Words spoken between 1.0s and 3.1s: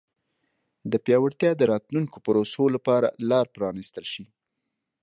پیاوړتیا د راتلونکو پروسو لپاره